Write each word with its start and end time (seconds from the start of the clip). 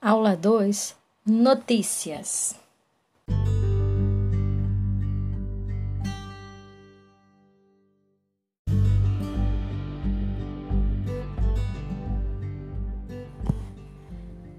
Aula 0.00 0.36
2 0.36 0.94
Notícias. 1.26 2.54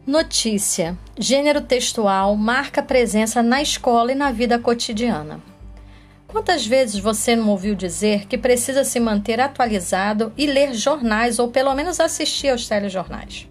Notícia: 0.06 0.98
gênero 1.18 1.62
textual 1.62 2.36
marca 2.36 2.82
presença 2.82 3.44
na 3.44 3.62
escola 3.62 4.12
e 4.12 4.16
na 4.16 4.32
vida 4.32 4.58
cotidiana. 4.58 5.40
Quantas 6.28 6.66
vezes 6.66 7.00
você 7.00 7.36
não 7.36 7.50
ouviu 7.50 7.76
dizer 7.76 8.26
que 8.26 8.40
precisa 8.40 8.84
se 8.84 9.00
manter 9.00 9.40
atualizado 9.40 10.34
e 10.36 10.48
ler 10.48 10.74
jornais 10.74 11.38
ou 11.38 11.52
pelo 11.52 11.74
menos 11.76 12.00
assistir 12.00 12.50
aos 12.50 12.68
telejornais? 12.68 13.48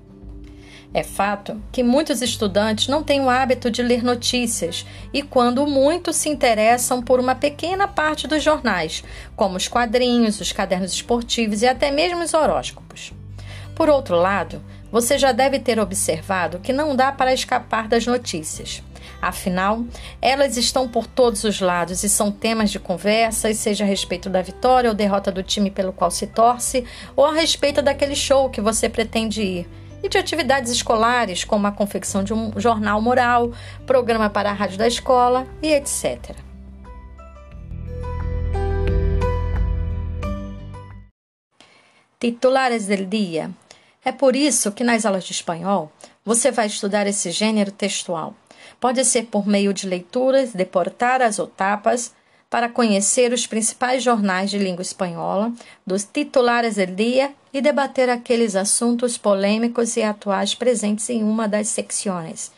É 0.97 1.03
fato 1.03 1.63
que 1.71 1.83
muitos 1.83 2.23
estudantes 2.23 2.89
não 2.89 3.03
têm 3.03 3.21
o 3.21 3.29
hábito 3.29 3.71
de 3.71 3.83
ler 3.83 4.03
notícias 4.03 4.87
e, 5.13 5.21
quando 5.21 5.67
muito, 5.67 6.11
se 6.11 6.31
interessam 6.31 7.03
por 7.03 7.21
uma 7.21 7.35
pequena 7.35 7.87
parte 7.87 8.27
dos 8.27 8.43
jornais, 8.43 9.05
como 9.37 9.59
os 9.59 9.69
quadrinhos, 9.69 10.41
os 10.41 10.53
cadernos 10.53 10.95
esportivos 10.95 11.61
e 11.61 11.67
até 11.67 11.91
mesmo 11.91 12.23
os 12.23 12.33
horóscopos. 12.33 13.13
Por 13.75 13.91
outro 13.91 14.17
lado, 14.17 14.65
você 14.91 15.19
já 15.19 15.33
deve 15.33 15.59
ter 15.59 15.79
observado 15.79 16.61
que 16.61 16.73
não 16.73 16.97
dá 16.97 17.13
para 17.13 17.35
escapar 17.35 17.89
das 17.89 18.07
notícias. 18.07 18.83
Afinal, 19.21 19.85
elas 20.23 20.57
estão 20.57 20.89
por 20.89 21.07
todos 21.07 21.45
os 21.45 21.61
lados 21.61 22.05
e 22.05 22.09
são 22.09 22.33
temas 22.33 22.71
de 22.71 22.79
conversa, 22.79 23.53
seja 23.53 23.85
a 23.85 23.87
respeito 23.87 24.31
da 24.31 24.41
vitória 24.41 24.89
ou 24.89 24.97
derrota 24.97 25.31
do 25.31 25.43
time 25.43 25.71
pelo 25.71 25.93
qual 25.93 26.11
se 26.11 26.27
torce, 26.27 26.87
ou 27.15 27.27
a 27.27 27.35
respeito 27.35 27.83
daquele 27.83 28.17
show 28.17 28.49
que 28.49 28.63
você 28.63 28.89
pretende 28.89 29.43
ir 29.43 29.69
e 30.03 30.09
de 30.09 30.19
atividades 30.19 30.71
escolares, 30.71 31.45
como 31.45 31.67
a 31.67 31.73
confecção 31.73 32.23
de 32.23 32.33
um 32.33 32.53
jornal 32.59 33.01
moral, 33.01 33.53
programa 33.87 34.31
para 34.31 34.51
a 34.51 34.53
rádio 34.53 34.79
da 34.79 34.87
escola 34.87 35.47
e 35.63 35.73
etc. 35.73 36.37
Titulares 42.19 42.87
del 42.87 43.07
dia. 43.07 43.51
É 44.05 44.13
por 44.13 44.37
isso 44.37 44.73
que 44.73 44.85
nas 44.85 45.05
aulas 45.05 45.25
de 45.25 45.33
espanhol 45.33 45.91
você 46.25 46.51
vai 46.51 46.67
estudar 46.67 47.07
esse 47.07 47.31
gênero 47.31 47.71
textual. 47.71 48.35
Pode 48.81 49.05
ser 49.05 49.27
por 49.27 49.47
meio 49.47 49.73
de 49.73 49.87
leituras, 49.87 50.53
deportar 50.53 51.23
as 51.23 51.39
etapas, 51.39 52.15
para 52.49 52.69
conhecer 52.69 53.33
os 53.33 53.47
principais 53.47 54.03
jornais 54.03 54.51
de 54.51 54.59
língua 54.59 54.83
espanhola, 54.83 55.53
dos 55.85 56.05
titulares 56.05 56.77
del 56.77 56.95
dia 56.95 57.35
e 57.57 57.61
debater 57.63 58.11
aqueles 58.11 58.55
assuntos 58.55 59.17
polêmicos 59.17 59.97
e 59.97 60.03
atuais 60.03 60.55
presentes 60.55 61.09
em 61.09 61.23
uma 61.23 61.49
das 61.49 61.69
secções. 61.69 62.53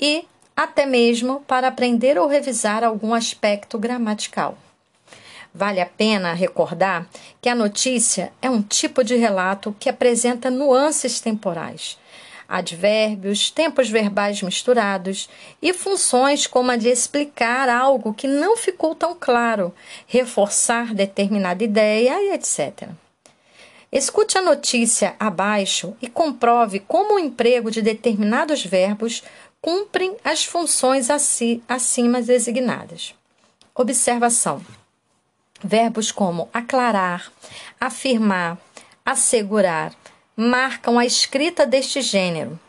E 0.00 0.24
até 0.56 0.86
mesmo 0.86 1.40
para 1.40 1.66
aprender 1.66 2.16
ou 2.16 2.28
revisar 2.28 2.84
algum 2.84 3.12
aspecto 3.12 3.76
gramatical. 3.80 4.56
Vale 5.52 5.80
a 5.80 5.86
pena 5.86 6.34
recordar 6.34 7.08
que 7.42 7.48
a 7.48 7.54
notícia 7.54 8.32
é 8.40 8.48
um 8.48 8.62
tipo 8.62 9.02
de 9.02 9.16
relato 9.16 9.74
que 9.80 9.88
apresenta 9.88 10.52
nuances 10.52 11.20
temporais 11.20 11.98
advérbios, 12.48 13.50
tempos 13.50 13.90
verbais 13.90 14.40
misturados 14.40 15.28
e 15.60 15.74
funções 15.74 16.46
como 16.46 16.70
a 16.70 16.76
de 16.76 16.88
explicar 16.88 17.68
algo 17.68 18.14
que 18.14 18.26
não 18.26 18.56
ficou 18.56 18.94
tão 18.94 19.14
claro, 19.14 19.74
reforçar 20.06 20.94
determinada 20.94 21.62
ideia 21.62 22.22
e 22.22 22.34
etc. 22.34 22.88
Escute 23.90 24.36
a 24.36 24.42
notícia 24.42 25.16
abaixo 25.18 25.96
e 26.02 26.08
comprove 26.08 26.80
como 26.80 27.14
o 27.14 27.18
emprego 27.18 27.70
de 27.70 27.80
determinados 27.80 28.62
verbos 28.62 29.22
cumprem 29.62 30.16
as 30.22 30.44
funções 30.44 31.08
acima 31.10 32.20
designadas. 32.20 33.14
Observação: 33.74 34.60
verbos 35.62 36.12
como 36.12 36.50
aclarar, 36.52 37.32
afirmar, 37.80 38.58
assegurar, 39.04 39.94
marcam 40.36 40.98
a 40.98 41.06
escrita 41.06 41.64
deste 41.64 42.02
gênero. 42.02 42.60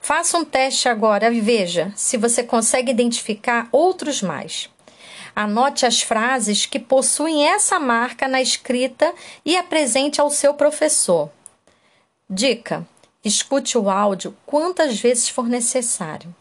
Faça 0.00 0.38
um 0.38 0.44
teste 0.44 0.88
agora 0.88 1.30
e 1.30 1.40
veja 1.40 1.92
se 1.94 2.16
você 2.16 2.42
consegue 2.42 2.90
identificar 2.90 3.68
outros 3.70 4.22
mais. 4.22 4.70
Anote 5.34 5.86
as 5.86 6.02
frases 6.02 6.66
que 6.66 6.78
possuem 6.78 7.46
essa 7.46 7.78
marca 7.78 8.28
na 8.28 8.40
escrita 8.40 9.14
e 9.44 9.56
apresente 9.56 10.20
ao 10.20 10.30
seu 10.30 10.54
professor. 10.54 11.30
Dica: 12.28 12.86
escute 13.24 13.78
o 13.78 13.88
áudio 13.88 14.36
quantas 14.44 15.00
vezes 15.00 15.28
for 15.28 15.48
necessário. 15.48 16.34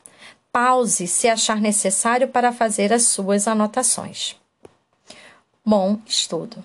Pause 0.51 1.07
se 1.07 1.29
achar 1.29 1.61
necessário 1.61 2.27
para 2.27 2.51
fazer 2.51 2.91
as 2.91 3.03
suas 3.03 3.47
anotações. 3.47 4.35
Bom 5.65 5.99
estudo! 6.05 6.63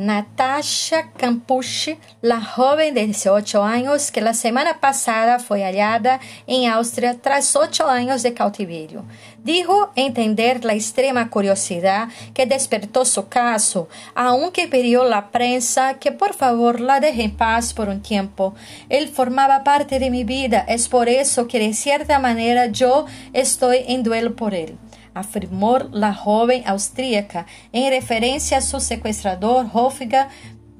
Natasha 0.00 1.10
Campucci, 1.14 1.98
la 2.22 2.40
joven 2.40 2.94
de 2.94 3.04
18 3.04 3.62
años 3.62 4.10
que 4.10 4.22
la 4.22 4.32
semana 4.32 4.80
pasada 4.80 5.38
fue 5.38 5.62
hallada 5.62 6.20
en 6.46 6.70
Austria 6.70 7.18
tras 7.20 7.54
ocho 7.54 7.86
años 7.86 8.22
de 8.22 8.32
cautiverio. 8.32 9.04
Dijo 9.44 9.90
entender 9.96 10.64
la 10.64 10.72
extrema 10.72 11.28
curiosidad 11.28 12.08
que 12.32 12.46
despertó 12.46 13.04
su 13.04 13.28
caso, 13.28 13.90
aunque 14.14 14.68
pidió 14.68 15.04
la 15.04 15.30
prensa 15.30 15.98
que 15.98 16.12
por 16.12 16.32
favor 16.32 16.80
la 16.80 16.98
deje 17.00 17.24
en 17.24 17.36
paz 17.36 17.74
por 17.74 17.90
un 17.90 18.00
tiempo. 18.00 18.54
Él 18.88 19.06
formaba 19.08 19.64
parte 19.64 19.98
de 19.98 20.08
mi 20.08 20.24
vida, 20.24 20.64
es 20.66 20.88
por 20.88 21.10
eso 21.10 21.46
que 21.46 21.58
de 21.58 21.74
cierta 21.74 22.18
manera 22.18 22.68
yo 22.68 23.04
estoy 23.34 23.84
en 23.86 24.02
duelo 24.02 24.34
por 24.34 24.54
él 24.54 24.78
afirmou 25.14 25.88
la 25.90 26.12
joven 26.12 26.62
austríaca 26.66 27.46
em 27.72 27.88
referência 27.90 28.58
a 28.58 28.60
seu 28.60 28.80
sequestrador 28.80 29.64
Wolfgang 29.64 30.28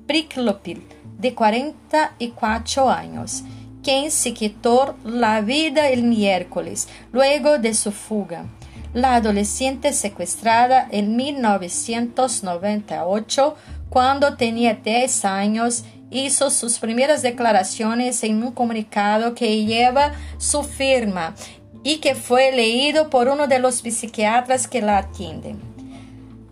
Priklopil, 0.06 0.82
de 1.18 1.30
44 1.30 2.86
anos, 2.88 3.42
quem 3.82 4.10
se 4.10 4.32
quitou 4.32 4.94
la 5.04 5.40
vida 5.40 5.88
el 5.88 6.02
miércoles, 6.02 6.88
luego 7.12 7.58
de 7.58 7.72
su 7.74 7.92
fuga. 7.92 8.44
La 8.92 9.14
adolescente 9.14 9.92
sequestrada 9.92 10.88
en 10.90 11.14
1998, 11.14 13.54
cuando 13.88 14.36
tenía 14.36 14.74
10 14.74 15.24
años, 15.24 15.84
hizo 16.10 16.50
sus 16.50 16.80
primeras 16.80 17.22
declaraciones 17.22 18.24
en 18.24 18.42
un 18.42 18.50
comunicado 18.50 19.32
que 19.34 19.64
lleva 19.64 20.10
su 20.38 20.64
firma 20.64 21.36
y 21.82 21.98
que 21.98 22.14
fue 22.14 22.52
leído 22.52 23.10
por 23.10 23.28
uno 23.28 23.46
de 23.46 23.58
los 23.58 23.76
psiquiatras 23.76 24.68
que 24.68 24.82
la 24.82 24.98
atienden. 24.98 25.58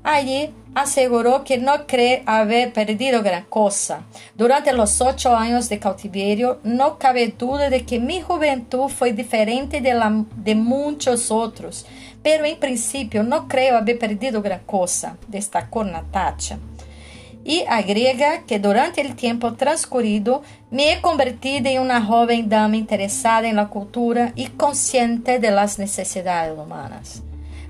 Allí 0.02 0.50
aseguró 0.74 1.44
que 1.44 1.58
no 1.58 1.86
cree 1.86 2.22
haber 2.24 2.72
perdido 2.72 3.22
gran 3.22 3.44
cosa. 3.44 4.02
Durante 4.36 4.72
los 4.72 5.00
ocho 5.00 5.36
años 5.36 5.68
de 5.68 5.78
cautiverio, 5.78 6.60
no 6.62 6.98
cabe 6.98 7.28
duda 7.28 7.68
de 7.68 7.84
que 7.84 7.98
mi 7.98 8.20
juventud 8.20 8.88
fue 8.88 9.12
diferente 9.12 9.80
de 9.80 9.94
la 9.94 10.24
de 10.36 10.54
muchos 10.54 11.30
otros, 11.30 11.84
pero 12.22 12.44
en 12.44 12.58
principio 12.58 13.22
no 13.22 13.48
creo 13.48 13.76
haber 13.76 13.98
perdido 13.98 14.40
gran 14.40 14.60
cosa, 14.60 15.16
destacó 15.28 15.84
Natacha 15.84 16.58
y 17.48 17.64
agrega 17.66 18.42
que 18.42 18.58
durante 18.58 19.00
el 19.00 19.16
tiempo 19.16 19.54
transcurrido 19.54 20.42
me 20.70 20.92
he 20.92 21.00
convertido 21.00 21.70
en 21.70 21.80
una 21.80 22.04
joven 22.04 22.50
dama 22.50 22.76
interesada 22.76 23.48
en 23.48 23.56
la 23.56 23.68
cultura 23.68 24.32
y 24.36 24.48
consciente 24.48 25.38
de 25.38 25.50
las 25.50 25.78
necesidades 25.78 26.58
humanas. 26.58 27.22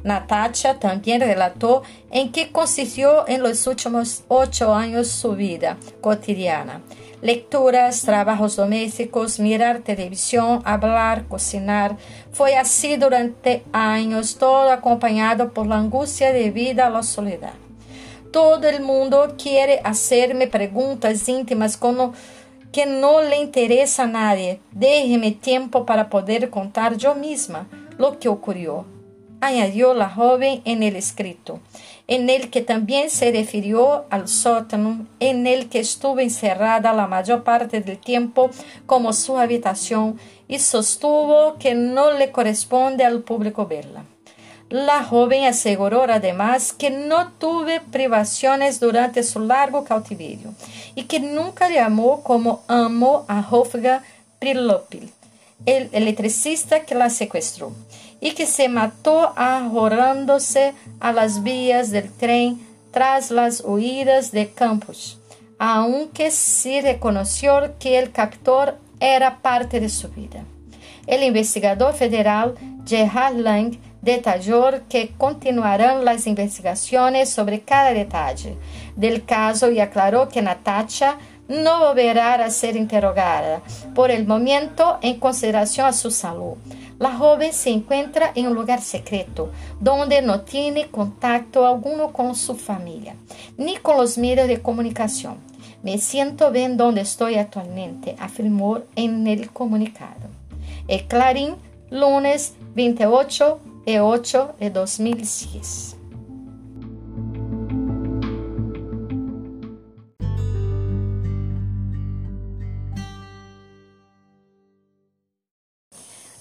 Natacha 0.02 0.80
también 0.80 1.20
relató 1.20 1.84
en 2.10 2.32
qué 2.32 2.50
consistió 2.50 3.28
en 3.28 3.40
los 3.40 3.64
últimos 3.68 4.24
ocho 4.26 4.74
años 4.74 5.06
su 5.06 5.36
vida 5.36 5.76
cotidiana. 6.00 6.80
Lecturas, 7.22 8.02
trabajos 8.02 8.56
domésticos, 8.56 9.38
mirar 9.38 9.82
televisión, 9.82 10.60
hablar, 10.64 11.26
cocinar. 11.28 11.96
Fue 12.32 12.56
así 12.56 12.96
durante 12.96 13.62
años, 13.72 14.38
todo 14.38 14.72
acompañado 14.72 15.52
por 15.52 15.68
la 15.68 15.76
angustia 15.76 16.32
debida 16.32 16.88
a 16.88 16.90
la 16.90 17.04
soledad. 17.04 17.67
Todo 18.32 18.68
el 18.68 18.82
mundo 18.82 19.34
quiere 19.42 19.80
hacerme 19.84 20.48
preguntas 20.48 21.28
íntimas 21.28 21.76
como 21.76 22.12
que 22.72 22.84
no 22.84 23.22
le 23.22 23.38
interesa 23.38 24.02
a 24.02 24.06
nadie. 24.06 24.60
Déjeme 24.72 25.32
tiempo 25.32 25.86
para 25.86 26.10
poder 26.10 26.50
contar 26.50 26.96
yo 26.96 27.14
misma 27.14 27.66
lo 27.96 28.18
que 28.18 28.28
ocurrió. 28.28 28.84
Añadió 29.40 29.94
la 29.94 30.10
joven 30.10 30.62
en 30.64 30.82
el 30.82 30.96
escrito, 30.96 31.60
en 32.08 32.28
el 32.28 32.50
que 32.50 32.60
también 32.60 33.08
se 33.08 33.30
refirió 33.30 34.04
al 34.10 34.26
sótano 34.26 35.06
en 35.20 35.46
el 35.46 35.68
que 35.68 35.78
estuvo 35.78 36.18
encerrada 36.18 36.92
la 36.92 37.06
mayor 37.06 37.44
parte 37.44 37.80
del 37.80 37.98
tiempo 37.98 38.50
como 38.84 39.12
su 39.12 39.38
habitación 39.38 40.18
y 40.48 40.58
sostuvo 40.58 41.56
que 41.58 41.74
no 41.74 42.10
le 42.10 42.32
corresponde 42.32 43.04
al 43.04 43.20
público 43.20 43.66
verla. 43.66 44.04
La 44.70 45.02
joven 45.02 45.44
aseguró 45.44 46.02
además 46.02 46.74
que 46.74 46.90
no 46.90 47.32
tuve 47.32 47.80
privaciones 47.80 48.80
durante 48.80 49.22
su 49.22 49.40
largo 49.40 49.84
cautiverio 49.84 50.52
y 50.94 51.04
que 51.04 51.20
nunca 51.20 51.70
le 51.70 51.80
amó 51.80 52.22
como 52.22 52.62
amó 52.68 53.24
a 53.28 53.46
Hofga 53.50 54.02
Prilopil, 54.38 55.10
el 55.64 55.88
electricista 55.92 56.84
que 56.84 56.94
la 56.94 57.08
secuestró, 57.08 57.72
y 58.20 58.32
que 58.32 58.44
se 58.44 58.68
mató 58.68 59.32
ahorrándose 59.36 60.74
a 61.00 61.12
las 61.12 61.42
vías 61.42 61.90
del 61.90 62.12
tren 62.12 62.60
tras 62.90 63.30
las 63.30 63.62
huidas 63.64 64.32
de 64.32 64.50
Campos, 64.50 65.18
aunque 65.58 66.30
sí 66.30 66.82
reconoció 66.82 67.74
que 67.78 67.98
el 67.98 68.12
captor 68.12 68.76
era 69.00 69.38
parte 69.38 69.80
de 69.80 69.88
su 69.88 70.08
vida. 70.08 70.44
El 71.06 71.22
investigador 71.22 71.94
federal 71.94 72.54
Gerhard 72.86 73.36
Lang 73.36 73.78
detalló 74.08 74.70
que 74.88 75.12
continuarán 75.16 76.04
las 76.04 76.26
investigaciones 76.26 77.30
sobre 77.30 77.60
cada 77.60 77.92
detalle 77.92 78.56
del 78.96 79.24
caso 79.24 79.70
y 79.70 79.80
aclaró 79.80 80.28
que 80.28 80.42
Natacha 80.42 81.18
no 81.48 81.80
volverá 81.80 82.34
a 82.34 82.50
ser 82.50 82.76
interrogada 82.76 83.62
por 83.94 84.10
el 84.10 84.26
momento 84.26 84.98
en 85.02 85.18
consideración 85.18 85.86
a 85.86 85.92
su 85.92 86.10
salud. 86.10 86.56
La 86.98 87.16
joven 87.16 87.52
se 87.52 87.70
encuentra 87.70 88.32
en 88.34 88.48
un 88.48 88.54
lugar 88.54 88.80
secreto, 88.80 89.50
donde 89.80 90.20
no 90.20 90.40
tiene 90.40 90.88
contacto 90.88 91.66
alguno 91.66 92.12
con 92.12 92.34
su 92.34 92.56
familia, 92.56 93.14
ni 93.56 93.76
con 93.76 93.96
los 93.96 94.18
medios 94.18 94.48
de 94.48 94.60
comunicación. 94.60 95.36
Me 95.82 95.98
siento 95.98 96.50
bien 96.50 96.76
donde 96.76 97.02
estoy 97.02 97.36
actualmente, 97.36 98.16
afirmó 98.18 98.80
en 98.96 99.26
el 99.26 99.50
comunicado. 99.50 100.28
El 100.88 101.06
Clarín, 101.06 101.56
lunes 101.90 102.54
28 102.74 103.60
de 103.88 104.02
8 104.02 104.56
de 104.60 104.68
2006. 104.68 105.96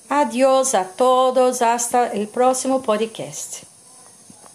Adiós 0.10 0.76
a 0.76 0.84
todos, 0.84 1.62
hasta 1.62 2.12
el 2.12 2.28
próximo 2.28 2.82
podcast. 2.82 3.64